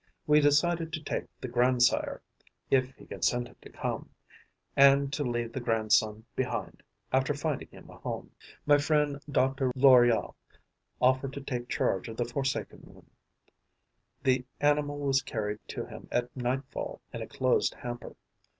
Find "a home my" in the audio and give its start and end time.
7.87-8.79